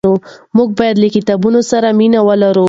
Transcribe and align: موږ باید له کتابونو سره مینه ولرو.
موږ 0.57 0.69
باید 0.79 0.95
له 1.03 1.07
کتابونو 1.15 1.59
سره 1.71 1.87
مینه 1.99 2.19
ولرو. 2.27 2.59